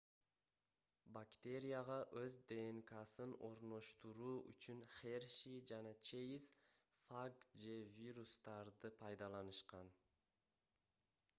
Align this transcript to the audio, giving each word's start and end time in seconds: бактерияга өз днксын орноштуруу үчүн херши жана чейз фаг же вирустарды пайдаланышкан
бактерияга 1.15 1.97
өз 2.21 2.37
днксын 2.53 3.35
орноштуруу 3.49 4.31
үчүн 4.53 4.81
херши 4.95 5.53
жана 5.73 5.91
чейз 6.11 6.47
фаг 7.11 7.45
же 7.65 7.77
вирустарды 7.99 8.91
пайдаланышкан 9.03 9.93